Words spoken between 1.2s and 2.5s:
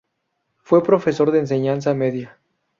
de enseñanza media.